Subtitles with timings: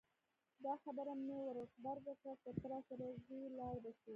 [0.65, 4.09] دا خبره مې ور غبرګه کړه که ته راسره ځې لاړ به شو.